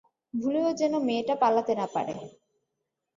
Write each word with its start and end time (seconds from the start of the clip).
ভুলেও 0.33 0.69
যেন 0.73 0.93
মেয়েটা 1.07 1.35
পালাতে 1.41 1.73
না 1.75 1.85
পারে! 1.95 2.15